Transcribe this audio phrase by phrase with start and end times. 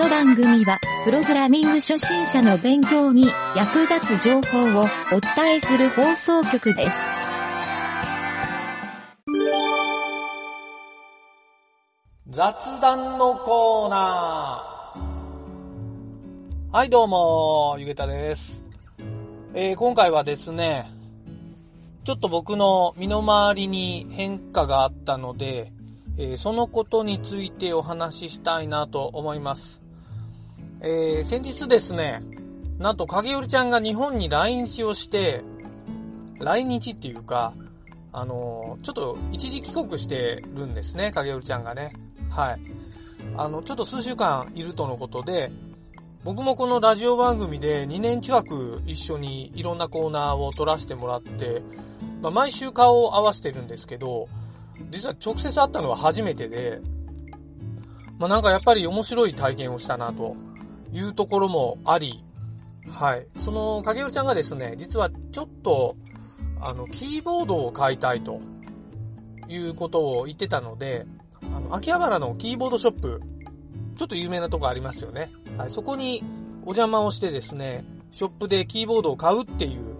[0.00, 6.96] の番組は、プログラミング初心者の勉強に役立つ情報をお伝えする放送局です。
[12.30, 16.76] 雑談のコーナー。
[16.76, 18.64] はい、どうも、ゆげたです。
[19.52, 20.90] えー今回はですね、
[22.04, 25.72] ちょっと僕の身の回りに変化があったので、
[26.16, 29.89] えーそのことについてお話ししたいなと思います。
[30.82, 32.22] えー先日ですね、
[32.78, 35.42] なんと影織ちゃんが日本に来日をして、
[36.38, 37.52] 来日っていうか、
[38.12, 41.92] あのーちょっと一時帰国してるんですね、影織ちゃんがね。
[42.30, 42.60] はい。
[43.36, 45.52] あの、ちょっと数週間いるとのことで、
[46.24, 51.62] 僕もこのラジオ番組で2年近く一緒にいろんなコーナーを撮らせてもらって、
[52.22, 54.28] まあ、毎週顔を合わせてるんですけど、
[54.90, 56.80] 実は直接会ったのは初めてで、
[58.18, 60.36] まあ、なんかやっぱり面白い体験をしたなと
[60.92, 62.24] いうところもあり、
[62.88, 63.26] はい。
[63.36, 65.96] その影織ちゃんがですね、実はちょっと、
[66.60, 68.40] あの、キーボードを買いたいと
[69.48, 71.06] いうことを言ってたので、
[71.54, 73.22] あの、秋葉原のキーボードショップ、
[73.96, 75.30] ちょっと有名なとこありますよね。
[75.56, 76.22] はい、そこに
[76.62, 79.96] お邪魔をしてですね、ショップでキーボードを買うっていう、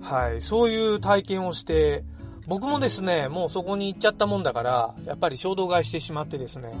[0.00, 2.04] はい、そういう体験をして、
[2.46, 6.74] 僕もですね、もうそこに行っちゃったもんだから、やっぱり衝動買いしてしまってですね、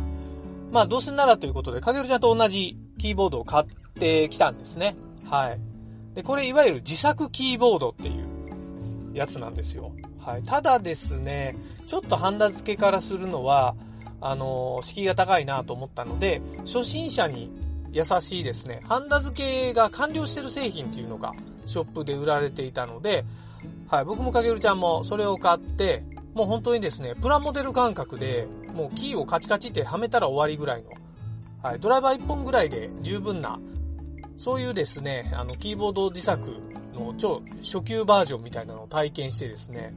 [0.72, 3.66] まあどうせならということで、かげるちゃんと同じキーボードを買っ
[3.98, 4.96] てきたんですね。
[5.24, 5.60] はい。
[6.14, 9.92] で、これいわゆる自作キーボードっていうやつなんですよ。
[10.18, 10.42] はい。
[10.42, 13.74] ただですね、ちょっとハンダ付けからするのは、
[14.20, 17.50] あの敷居が高いなと思ったので、初心者に
[17.92, 21.32] 優しいですね、ハンダ付けが完了してる製品っていうのが
[21.66, 23.24] ショップで売られていたので、
[23.88, 26.02] はい、僕もかげるちゃんもそれを買って、
[26.34, 30.90] もう本当にですね、プラモデル感覚で、もうキーをカチカチってはめたら終わりぐらいの、
[31.62, 33.58] はい、ドライバー1本ぐらいで十分な、
[34.36, 36.50] そういうですね、あの、キーボード自作
[36.94, 39.92] の超初級バージョンみたいなのを体験してですね、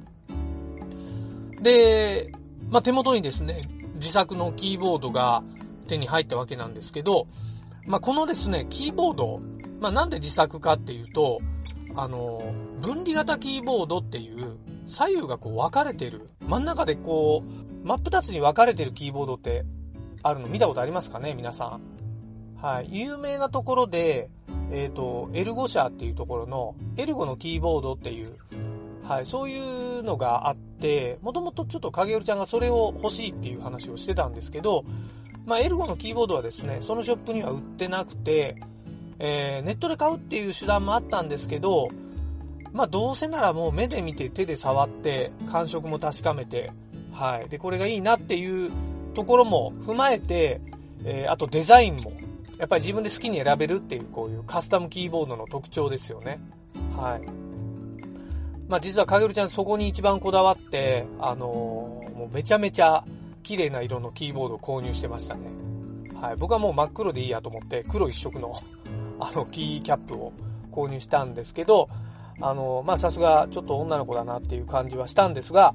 [1.62, 2.32] で、
[2.70, 3.58] まあ、手元にですね、
[3.96, 5.44] 自作のキーボードが
[5.88, 7.28] 手に入ったわけなんですけど、
[7.86, 9.40] まあ、このですね、キーボード、
[9.80, 11.42] まあ、なんで自作かっていうと、
[11.96, 12.42] あの、
[12.80, 14.58] 分離型キーボードっていう、
[14.88, 19.64] 左右がこう分かれてる、真ん中でこう、真っ二つに分かれてるキーボードって
[20.24, 21.82] あるの見たことありますかね、皆さん。
[22.62, 22.90] はい。
[22.92, 24.30] 有名なところで、
[24.72, 28.38] えっ、と、エルゴ社っていうところの、エルゴのキーボードっていう、
[29.04, 29.60] はい、そうい
[30.00, 34.86] うのがあって、もともとちょっと影織ちゃんがそれを欲しいっていう話をしてたんですけど、
[35.46, 38.58] まあ、エルゴのキーボードはですね、そのショップには売ってなくて、
[39.20, 41.90] えーネットで買うっていう手段もあったんですけど、
[42.74, 46.72] まあ、どうせならもう目で見て手で触って、感触も確かめて、
[47.12, 47.50] はい。
[47.50, 48.72] で、これがいいなっていう
[49.14, 50.62] ところも踏まえて、
[51.04, 52.14] えーあとデザインも、
[52.58, 56.40] やっぱり自分で好きに選べるっていう、こういうカスタムキーボードの特徴ですよね。
[56.96, 57.22] はい。
[58.68, 63.04] まあ実はかげるちゃんそこに一番こだわって、あのーもうめちゃめちゃ
[63.42, 65.42] 綺麗な色のキーボードを購入してましたね。
[66.22, 66.36] はい。
[66.36, 68.54] 僕はもう真っ黒でいいやと思って、黒一色の
[69.20, 70.32] あのキーキャップを
[70.72, 71.90] 購入したんですけど、
[72.40, 75.74] あのーまあさすがちょっと女の子だなっていう感じはしたんですが、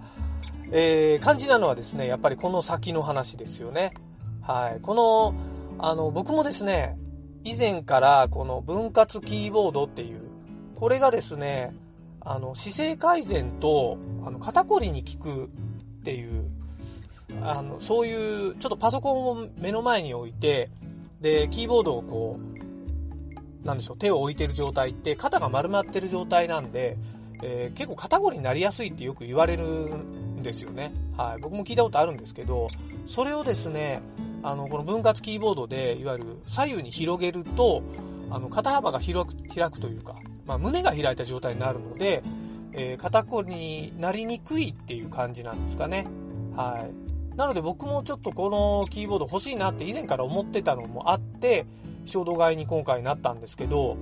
[0.72, 3.94] えー、肝心なのはですね、やっぱりこの先の話ですよね。
[4.43, 4.81] はい。
[4.81, 5.34] この、
[5.78, 6.99] あの、僕もですね、
[7.44, 10.22] 以前からこの分割キーボードっていう、
[10.75, 11.75] これがですね、
[12.21, 15.49] あの、姿勢改善と、あの、肩こりに効くっ
[16.03, 16.50] ていう、
[17.43, 20.71] あの、そういう、ちょっとパソコンを目の前に置いて、
[21.21, 22.41] で、キーボードをこ
[23.62, 26.97] う、なんでしょう、手を置いてる状態って、肩が丸まってる状態なんで、
[27.43, 29.91] えー結構肩こりになりやすいってよく言われる
[30.47, 30.93] ですよね。
[31.17, 31.41] はい。
[31.41, 32.69] 僕も聞いたことあるんですけど、
[33.07, 34.01] それをですね、
[34.43, 37.83] あの、この分割キーボードで、いわゆる左右に広げると、
[38.31, 42.23] あの、肩幅が広く、開くというか、まあ、胸が開いた状態になるので、
[42.72, 46.07] えー肩こりになりにくいっていう感じなんですかね。
[46.54, 47.37] はい。
[47.37, 51.66] なので僕もちょっとこのキーボード欲しいなって以前から思ってたのもあって、
[52.04, 53.97] 衝動買いに今回なったんですけど、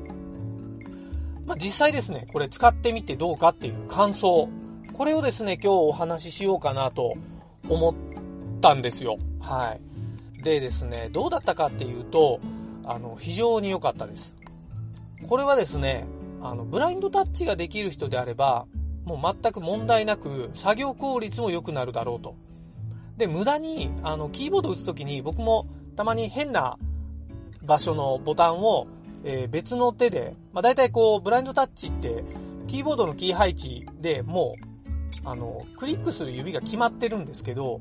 [1.47, 4.49] まあ、実際ですね、これ使ってみてどうかっていう感想。
[4.95, 7.15] これをですね、今日お話ししようかなと
[7.69, 7.95] 思っ
[8.61, 9.19] たんですよ。
[9.41, 9.77] は
[10.39, 10.43] い。
[10.43, 12.39] でですね、どうだったかっていうと、
[12.85, 14.35] あの、非常に良かったです。
[15.29, 16.07] これはですね、
[16.41, 18.67] あの、ブラインドタッチができる人であれば、
[19.05, 22.37] もう全く問題なく、作業効率も良くなるだろうと。
[23.17, 25.67] で、無駄に、あの、キーボード打つときに僕も
[25.97, 26.79] たまに変な
[27.65, 28.87] 場所のボタンを、
[29.25, 32.23] えー別の手で、まあ、大体こう、ブラインドタッチって、
[32.69, 34.74] キーボードのキー配置でもう、
[35.25, 37.81] あの、クリックする指が決まってるんですけど、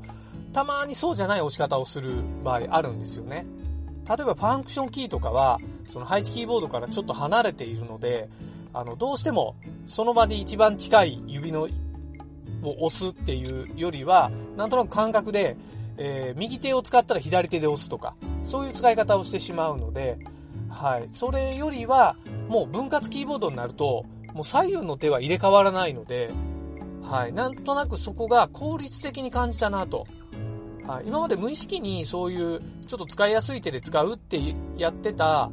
[0.53, 3.45] たまにそうじゃない押し方をする場合あるんですよね。
[4.07, 5.59] 例えばファンクションキーとかは、
[5.89, 8.29] その配置キーボードからちょっと離れているので、
[8.73, 9.55] あの、どうしても
[9.87, 11.67] その場に一番近い指の
[12.63, 15.57] を押すっていうよりは、なんとなく感覚で、
[15.97, 20.17] えー、右手を使ったら左手で押すとか、そういう使い方をしてしまうので、
[20.69, 21.07] はい。
[21.13, 22.15] それよりは、
[22.47, 26.31] もう分割キーボードになると、もう左右の手は入れ替わらないので、
[27.03, 27.33] はい。
[27.33, 30.07] なんとなくそこが効率的に感じたなと。
[30.87, 31.07] はい。
[31.07, 34.39] 今まで無意識にそういう、ちょっと使いやすい手で使うって
[34.77, 35.51] やってた、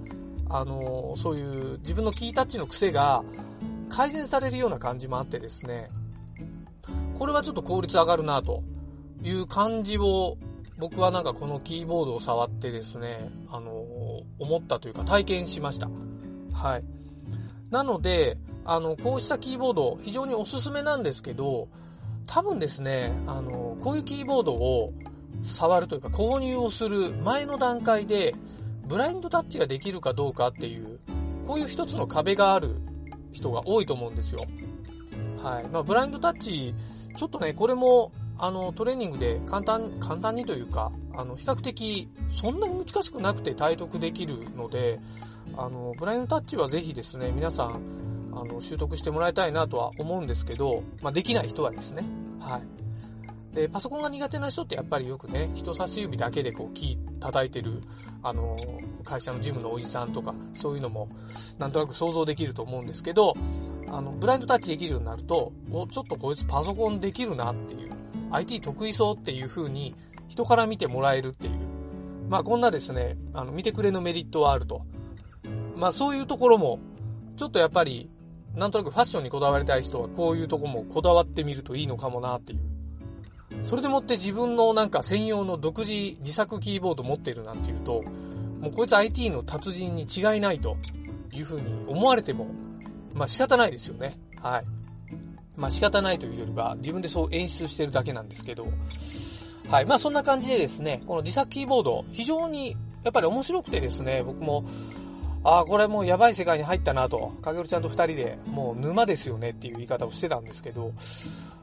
[0.48, 3.22] あのー、そういう自分のキータッチの癖が
[3.88, 5.90] 改善されるような感じもあってですね、
[7.18, 8.62] これはちょっと効率上がるなと
[9.22, 10.38] いう感じを
[10.78, 15.88] 僕はなんかこのキーボードを触ってですね、あのー、思ったというか体験しました。
[16.52, 16.84] はい。
[17.70, 21.68] なので、あの、こうしたキーボード、非常におすすめなんですけど、
[22.26, 24.92] 多分ですね、あの、こういうキーボードを
[25.42, 28.34] 触るというか購入をする前の段階で、
[28.86, 30.98] ブラインドタッチができるかどうかっていう、
[31.46, 32.76] こういう一つの壁がある
[33.32, 34.44] 人が多いと思うんですよ。
[35.42, 35.68] はい。
[35.68, 36.74] まあ、ブラインドタッチ、
[37.16, 45.00] ちょっとね、これも、あの、トレーニングで簡単、簡単にというか、あの、比較的、そんなに難しくなくて体得できるので、
[45.56, 47.80] あの、ブラインドタッチはぜひですね、皆さん、
[48.32, 52.04] あの、習得してもらいたいなとは思うんですけど、まあ、できない人はですね、
[52.38, 52.80] はい。
[53.54, 57.82] で、パソコンが苦手な人ってやっぱりよくね、人差し指だけでこう、キー叩いてる、
[58.22, 58.56] あの、
[59.04, 61.08] 会社のジムのおじさんとか、そういうのも、
[61.58, 63.34] なんとなく想像できると思うんですけど、
[63.88, 67.90] あの、ブラインドタッチできるようになると、お、ちょっとこいつパソコンできるなっていう、
[68.30, 69.96] IT 得意そうっていう風に、
[70.28, 71.54] 人から見てもらえるっていう、
[72.28, 74.82] まあこんなですね、あの、見てくれのメリットはあると。
[75.76, 76.78] まあそういうところも、
[77.36, 78.08] ちょっとやっぱり、
[78.54, 82.60] なんとなくファッションにこだわりたい人はこういうとこもこだわってみるといいのかもなっていう。
[83.64, 88.02] それでもって自分のなんか専用の独自自作キーボード持ってるなんていうと、
[88.60, 90.76] もうこいつ IT の達人に違いないと
[91.32, 92.48] いうふうに思われても、
[93.14, 94.18] まあ仕方ないですよね。
[94.40, 94.64] はい。
[95.56, 98.66] まあ仕方ないというよりは自分でそう演出してるだけなんですけど、
[99.68, 99.84] はい。
[99.84, 104.64] まあそんな感じでですね、この自作キーボード、非常にやっぱり面白くてですね、僕も、
[105.42, 110.92] ああ、これもうやばい世界に入ったなと、かげるちゃんと二人で、もう沼ですよねっていう言い方をしてたんですけど、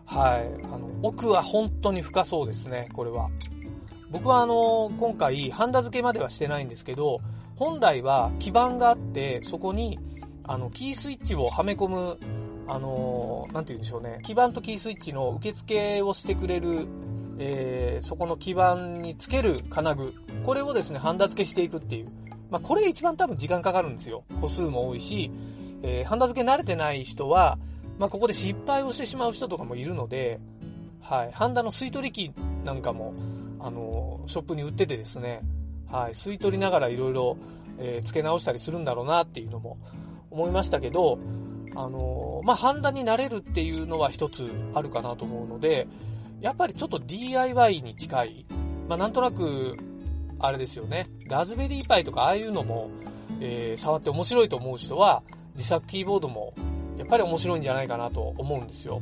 [0.06, 0.64] はい。
[0.66, 3.30] あの、奥は本当に深そうですね、これは。
[4.10, 7.20] 僕はあの、今回、ハンダ付けまではしてないんですけど、
[7.56, 10.00] 本来は基板があって、そこに、
[10.44, 12.18] あの、キースイッチをはめ込む、
[12.68, 16.88] あの、なんて言うんでしょうね、基板とキースイッチの受付をしてくれる、
[17.38, 20.14] えー、そこの基板につける金具、
[20.44, 22.27] これをですね、ハンダ付けしていくっていう。
[22.50, 24.24] まあ、これが一番多分時間かかるんですよ。
[24.42, 25.32] 個数も多いし、
[25.84, 27.58] えー、ハンダ付け慣れてない人は、
[28.00, 30.40] まあ、ここで失敗をしてしまう人とかもいるので、
[31.02, 32.34] はい、ハンダの吸い取り機
[32.64, 33.14] なんかも、
[33.60, 35.42] あの、ショップに売っててですね、
[35.90, 37.38] はい、吸い取りながらいろいろ、
[37.80, 39.78] えー、付け直したりするんだろうなっていうのも
[40.32, 41.20] 思いましたけど、
[41.76, 45.88] あのまあ、ハンダになれるっていうのは一つあるかなと思うので、
[46.42, 48.46] やっぱりちょっと DIY に近い、
[48.90, 49.78] まあ、なんとなく、
[50.40, 52.90] あれですよね、ラズベリーパイとかああいうのも、
[53.40, 55.24] えー、触って面白いと思う人は、
[55.56, 56.54] 自作キーボードも
[56.98, 59.02] やっぱり面白いんじゃないかなと思うんですよ。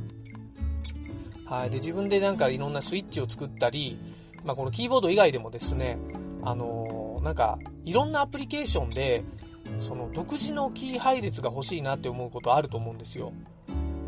[1.46, 1.70] はい。
[1.70, 3.98] で、自分でなんかいろんなスイッチを作ったり、
[4.44, 5.98] まあ、このキーボード以外でもですね、
[6.44, 9.24] あのー、なんか、いろんなアプリケーションで、
[9.80, 13.32] その独自のキー配列が欲しいなって思うことあると思うんですよ。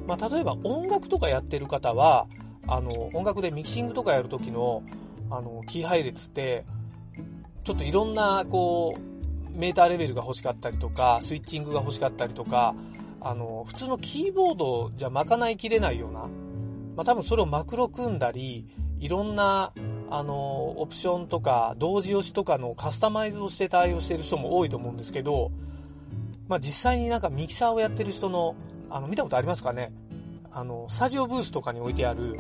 [0.06, 2.28] まあ、例えば音楽とかやってる方は、
[2.68, 4.84] あの、音楽でミキシングとかやるときの、
[5.30, 6.66] あの、キー配列って、
[7.68, 12.74] ちょっといろんな、こう、メーターレベルが欲しかったりとか、スイッチングが欲しかったりとか、
[13.20, 16.30] あの、普通のキーボードじゃ賄いきれないような、
[16.96, 18.70] まあ、多分それをマクロ組んだり、
[19.00, 19.74] いろんな、
[20.10, 25.52] あの、オプションとか、同時押しとかのカスタマイズをして対応してる人も多いと思うんですけど、
[26.48, 28.56] まあ、実際になんかミキサーをやってる人の、
[28.90, 29.92] あの、見たことありますかね？
[30.52, 32.40] あの、スタジオブースとかに置いてある、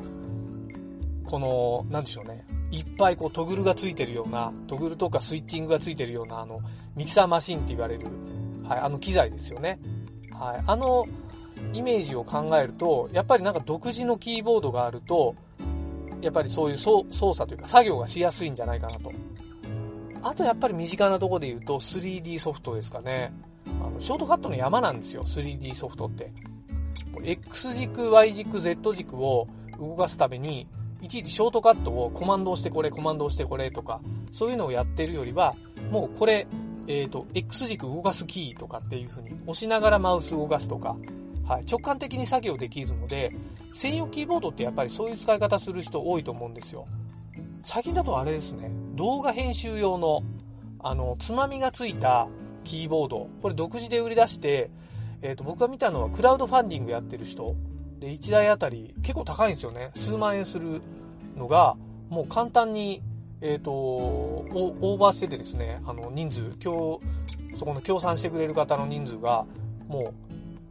[1.26, 2.46] この、なんでしょうね。
[2.72, 6.60] いっぱいこうトグルがついてるような、トグルとかスイッチングがついてるような、あの、
[6.96, 8.08] ミキサーマシンって言われる、
[8.68, 9.80] はい、あの機材ですよね。
[10.32, 10.64] はい。
[10.66, 11.06] あの
[11.74, 15.36] イメージを考えると、やっぱりなんか独自のキーボードがあると、
[16.22, 19.12] やっぱりそういう操作というか作業がしやすいんじゃないかなと。
[20.24, 23.32] あとやっぱり身近なところで言うと 3D ソフトですかね。
[23.82, 26.32] あの、ショートカットの山なんですよ、3D ソフトって。
[27.24, 29.48] X 軸、Y 軸、Z 軸を
[29.80, 30.68] 動かすために、
[31.02, 34.02] いちいちショートカットをコマンドをしてこれ、コマンドをしてこれとか、
[34.32, 35.56] そういうのをやってるよりは、
[35.92, 36.48] もうこれ、
[36.88, 40.96] えっ、ー、と、X 軸動かすキーとかっていう風に押しながらマウス動かすとか、
[41.46, 43.32] はい、直感的に作業できるので、
[43.74, 46.88] 専用キーボードってやっぱりそういう使い方する人多いと思うんですよ。
[47.64, 50.24] 最近だとあれですね、動画編集用の、
[50.80, 52.28] あの、つまみがついた
[52.64, 54.72] キーボード、これ独自で売り出して、
[55.22, 57.56] えっ、ー、と、僕が見たのはクラウドファンディングやってる人、
[58.00, 59.92] で、1台あたり結構高いんですよね。
[59.96, 60.82] 数万円する
[61.36, 61.76] のが、
[62.10, 63.02] もう簡単に、
[63.42, 69.46] えっ、ー、と、オーバーしててですね、あの、人数、今日、そこの協賛してくれる方の人数が、
[69.88, 70.14] もう、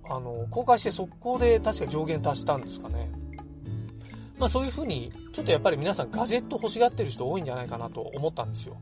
[0.08, 3.10] あの、公開して速攻で確か上限達したんですかね。
[4.38, 8.76] まあそういう風に、ちょっとやっぱり皆さんガジェット欲しがってる人多いんじゃないかなと思ったんですよ。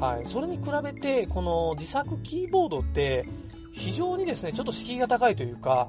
[0.00, 0.26] はい。
[0.26, 3.26] それに比べて、この自作キーボードって、
[3.72, 5.88] 非常にですね、ちょっと敷居が高いというか、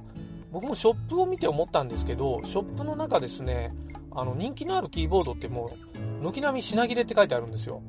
[0.52, 3.74] 僕もショップを見て思ったんですけど、ショップの中ですね、
[4.12, 5.72] あの、人気のあるキーボードっても
[6.22, 7.82] う、軒並み品切れって書いてあるんですよ。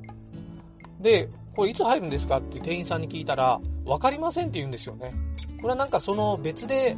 [1.00, 5.14] で、これいつ入るんですかって店員さんに聞いたら、わかりませんって言うんですよね。
[5.56, 6.96] これはなんかその別で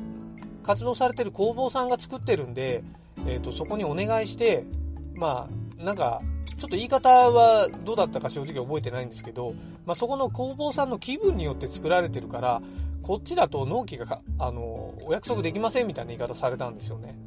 [0.63, 2.83] 活動されてる工房さんが作ってるんで、
[3.27, 4.65] えっ、ー、と、そこにお願いして、
[5.15, 5.49] ま
[5.81, 6.21] あ、なんか、
[6.59, 9.55] ちょっと言い方はどうだったか正直覚えてないんですけど、
[9.85, 12.63] まあ、そこの工房さんの気分によって作られてるから、
[13.03, 17.19] こっちだと納期が、あの、お約束できませんみたいな言い方されたんですよね。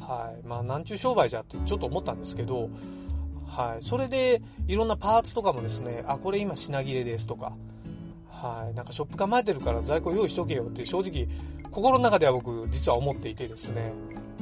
[0.00, 0.46] はい。
[0.46, 2.70] まあ、なんちゅう商売じゃってちょっと思ったんですけど、
[3.46, 3.82] はい。
[3.82, 7.52] それで、いろんなパーツとかもですね、あ、これ今品切れですとか、
[8.28, 8.74] はい。
[8.74, 11.28] なんかショップ構えてるから在庫用意しとけよって正直、
[11.70, 13.92] 心の中では僕実は思っていてですね、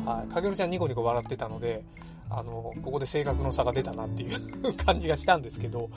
[0.04, 0.32] はい。
[0.32, 1.82] かげるちゃんニコニコ笑ってたので、
[2.28, 5.88] あの、ここで性格の差が出たなっていう 感じがしたんですけど、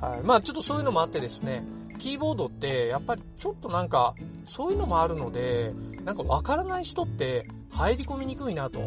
[0.00, 0.20] はい。
[0.22, 1.64] まあちょっとそういうのもあってですね、
[1.98, 5.72] キーボードってやっぱりちょっとなんか、そういうのもあるので、
[6.04, 8.80] なんかわからない人って入り込みにくいなと。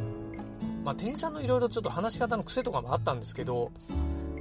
[0.84, 3.72] まあ店員さんのいろいろちょっと話し方の癖とかもあったんですけど、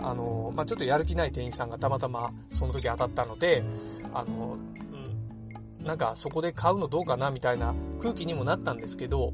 [0.00, 3.64] あの、まあちょっとやる気ない店員さんがたまたまその時当たったので、
[4.12, 4.58] あの、
[5.80, 9.32] うん、なんかそこで買うのどうかなみたいな空気にもなったんですけど、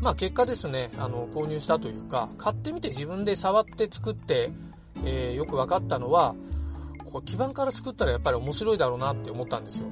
[0.00, 4.50] まあ結果ですね、あの、購入したというか、買ってみて自分で触って作って、
[5.04, 6.34] えー、よく分かったのは、
[7.08, 9.86] こ基板から作ったらやっぱり面白いだろうなって思ったんですよ。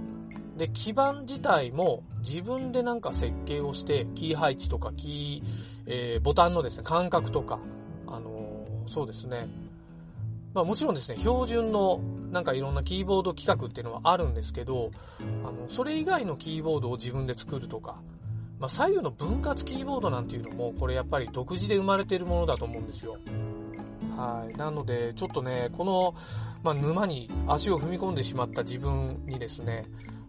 [0.57, 5.49] で、基板自体も自分でなんか設計をして、キー配置とかキー、
[5.87, 7.59] えー、ボタンのですね、感覚とか、
[8.07, 9.47] あのー、そうですね。
[10.55, 12.01] まあもちろんですね、標準の
[12.33, 14.91] なんかいろんなキーボード規格っていうのはあるんですけど、
[15.45, 18.01] あの、それ以外のキーボードを自分で作るとか、
[18.59, 23.19] まあ左右の分割キーボードなんていうのも、これやっぱり独自で生まれてるものだと思うんですよ。
[24.17, 24.57] はい。
[24.57, 26.15] なので、ちょっとね、この、
[26.63, 29.85] まあ、沼に足を踏み込んでしまった自分にですね、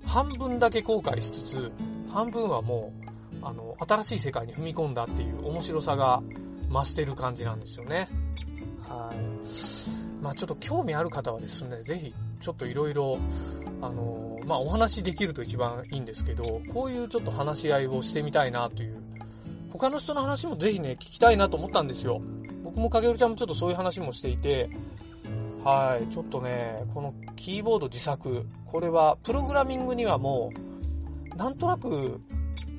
[0.05, 1.71] 半分だけ後悔しつつ、
[2.09, 3.07] 半分はもう、
[3.41, 6.21] あの、新しい世界に踏み込んだっていう面白さが
[6.69, 8.09] 増してる感じなんですよね。
[8.81, 10.23] はい。
[10.23, 13.17] まあ、ちょっと興味ある方はですね、ぜひ、ちょっといろいろ、
[13.81, 19.01] あの、まあ、お話できると一番いいんですけど、こういうちょっと話し合いをしてみたいなという、
[19.71, 22.21] 他の人の話もぜひね、聞きたいなと思ったんですよ。
[22.77, 24.69] 僕もかげるちゃんもちょっとそういう話もしていて、
[25.63, 30.51] はい、ちょっとね、このキーボード自作、これはプログラミングにはも
[31.33, 32.21] う、なんとなく、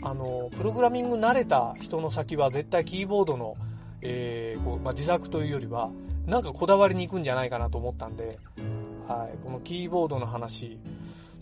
[0.05, 3.57] あの、プログラミング慣れた人の先は絶対キーボードの、
[4.00, 5.90] えー、こうまあ、自作というよりは、
[6.26, 8.38] なんかこだわりに行くんじゃないかなと思ったんで、
[9.09, 10.78] はい、このキーボードの話、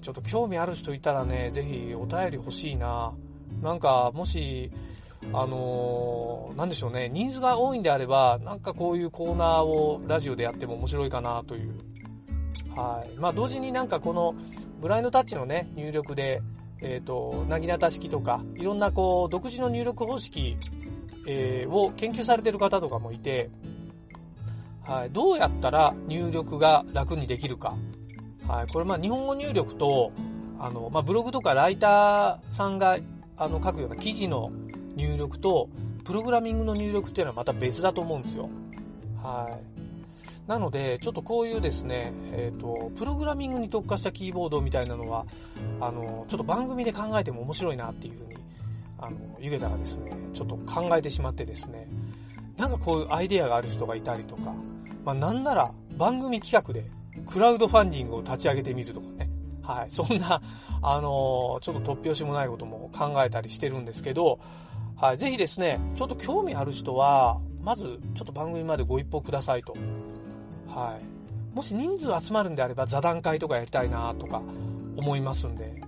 [0.00, 3.12] ちょっと興味ある人いたらね、ぜひお便り欲しいな。
[3.60, 4.70] なんか、もし、
[5.32, 11.74] あのー、なんでしょうね、人数が多いんであれば、なんかこういうコーナーをラジオでやっても面白いかなという。
[12.74, 13.18] はい。
[13.18, 14.34] まあ、同時になんかこの、
[14.80, 16.42] ブラインドタッチのね、入力で、
[16.80, 20.56] えっ、ー、と、なぎなた式とか、いろんなこう、独自の入力方式、
[21.26, 23.50] えー、を研究されてる方とかもいて、
[24.82, 25.10] はい。
[25.10, 27.74] どうやったら入力が楽にできるか。
[28.46, 28.66] はい。
[28.72, 30.12] これまあ、日本語入力と、
[30.58, 32.98] あの、まあ、ブログとかライターさんが、
[33.36, 34.50] あの、書くような記事の
[34.96, 35.68] 入力と、
[36.04, 38.48] プログラミングの入力っていうのはまた別だと思うんですよ。
[39.22, 40.48] はい。
[40.48, 45.26] なので、ちょっとこういうですね、えっ、ー、と、プログラミングに特化したキーボードみたいなのは、
[45.80, 48.36] あの、ちょっと番組で考えても面白いなっていうふうに、
[48.98, 51.88] あの、ゆげたらですね、ちょっと考えてしまってですね、
[52.56, 54.54] なんかこういうアイデアがある人がいたりとか、
[55.04, 56.90] まあなんなら番組企画で
[57.26, 59.28] クラウドファンディングを立ち上げてみるとかね、
[59.62, 60.40] はい、そんな、
[60.82, 64.38] あのちょっと突拍子もないことも考えたりしてるんですけど、
[64.96, 69.76] はい、ぜひですね、ちょっと興味ある人は、まず、ちょっと番組までご一報くださいと。
[70.66, 71.54] はい。
[71.54, 74.42] もし人数集まるんであれば座談会とかやりたいなとか
[74.96, 75.82] 思いますんで、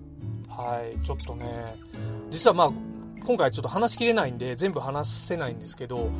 [0.48, 1.76] はい、ちょっとね、
[2.30, 2.70] 実はまあ、
[3.24, 6.10] 今回ちょっと話しきれないんで全部話せないんですけど、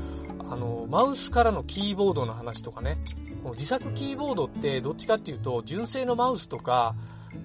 [0.50, 2.98] あの、マウスからのキーボードの話とかね、
[3.42, 6.94] この自作キーボードってどっちかっていうと、純正のマウスとか、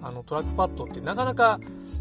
[0.01, 1.59] あの、トラックパッドってなかなか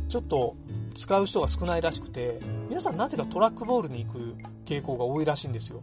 [0.08, 0.56] ちょっと
[0.94, 2.40] 使う人が少ないらしくて、
[2.72, 5.82] 皆さんなぜかトラックボールに行く傾向が多いらしいんですよ。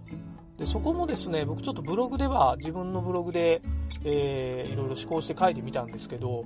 [0.58, 3.62] で、そこもですね、僕ちょっとブログでは、自分のブログで、
[4.04, 6.46] えー、いろいろ試行して書いてみたんですけど、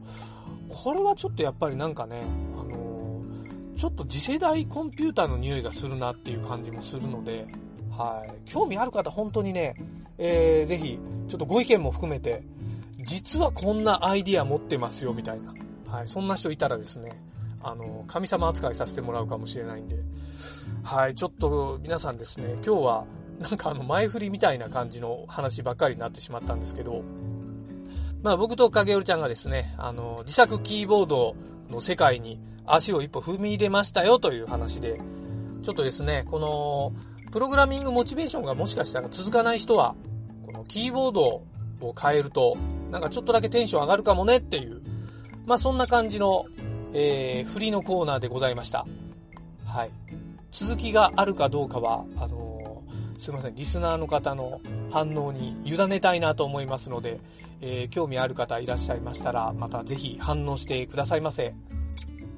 [0.67, 2.23] これはちょっとやっぱりなんかね、
[2.57, 7.47] あのー、ちょっと次世代コンピューターの匂いがするなっていう感じもするので、
[7.97, 8.33] はい。
[8.43, 9.77] 興味ある方、本当にね、
[10.17, 12.43] えー、ぜひ、ちょっとご意見も含めて、
[12.99, 15.53] 実はこんなアイディア持ってますよ、みたいな。
[15.89, 16.07] はい。
[16.09, 17.13] そんな人いたらですね、
[17.63, 19.97] あの、神様扱いさせてもらうかもしれないんで、
[20.83, 21.15] はい。
[21.15, 23.05] ちょっと皆さんですね、今日は、
[23.39, 27.03] なんかあの前振りみたいな感じの話ばっかりになってしまったんですけど、
[28.21, 31.35] まあ僕と影織ちゃんがですね、あの、自作キーボード
[31.69, 34.99] の世界に足を一歩踏み入れましたよという話で、
[35.61, 36.93] ちょっとですね、この、
[37.31, 39.95] プログラミングモチベーションがもしかしたら続かない人は、
[40.45, 41.21] このキーボード
[41.81, 42.55] を変えると、
[42.91, 44.81] なんかちょっとだけテンション上がるかもねっていう、
[45.45, 46.45] まあそんな感じの、
[46.93, 48.85] えー、振りのコーナーでございました。
[49.65, 49.89] はい。
[50.51, 52.83] 続きがあるかどうかは、あの
[53.17, 54.59] すいません、リスナーの方の
[54.91, 57.19] 反応に委ねたいなと思いますので、
[57.61, 61.53] えー、興味ある方いらっしゃいましたら、またぜひ反応してくださいませ。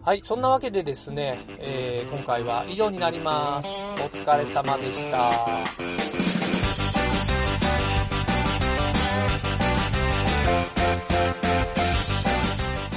[0.04, 3.68] はい、そんなわけでですね、えー、今回は以上になります。
[3.68, 5.95] お疲れ様でした。